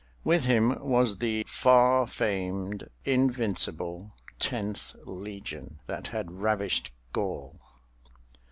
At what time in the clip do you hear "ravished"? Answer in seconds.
6.31-6.89